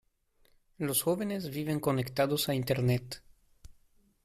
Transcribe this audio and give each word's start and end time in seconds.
Los 0.79 1.03
jóvenes 1.03 1.51
viven 1.51 1.79
conectados 1.79 2.49
a 2.49 2.55
Internet. 2.55 3.21